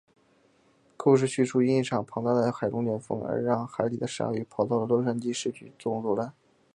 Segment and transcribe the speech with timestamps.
[0.97, 6.33] 故事叙述因一场庞大的海龙卷风而让海里的鲨鱼跑到了洛杉矶市区中作乱。